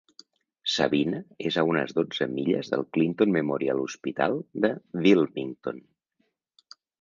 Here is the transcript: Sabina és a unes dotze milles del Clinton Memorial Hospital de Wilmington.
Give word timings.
Sabina 0.75 1.17
és 1.49 1.59
a 1.61 1.63
unes 1.73 1.93
dotze 1.97 2.27
milles 2.31 2.71
del 2.71 2.85
Clinton 2.97 3.35
Memorial 3.37 3.83
Hospital 3.85 4.39
de 4.65 4.73
Wilmington. 5.05 5.85